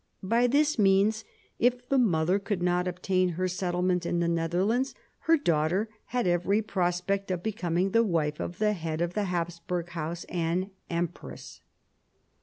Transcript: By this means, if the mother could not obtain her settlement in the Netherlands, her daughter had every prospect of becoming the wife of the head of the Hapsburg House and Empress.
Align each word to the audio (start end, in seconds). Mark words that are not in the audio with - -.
By 0.23 0.47
this 0.47 0.79
means, 0.79 1.23
if 1.59 1.87
the 1.89 1.99
mother 1.99 2.39
could 2.39 2.63
not 2.63 2.87
obtain 2.87 3.33
her 3.37 3.47
settlement 3.47 4.03
in 4.03 4.19
the 4.19 4.27
Netherlands, 4.27 4.95
her 5.19 5.37
daughter 5.37 5.89
had 6.05 6.25
every 6.25 6.63
prospect 6.63 7.29
of 7.29 7.43
becoming 7.43 7.91
the 7.91 8.03
wife 8.03 8.39
of 8.39 8.57
the 8.57 8.73
head 8.73 9.01
of 9.01 9.13
the 9.13 9.25
Hapsburg 9.25 9.89
House 9.89 10.23
and 10.27 10.71
Empress. 10.89 11.61